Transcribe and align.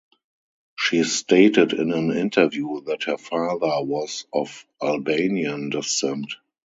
She 0.79 1.03
stated 1.03 1.73
in 1.73 1.91
an 1.91 2.09
interview 2.09 2.81
that 2.85 3.03
her 3.03 3.19
father 3.19 3.83
was 3.83 4.25
of 4.33 4.65
Albanian 4.81 5.69
descent. 5.69 6.25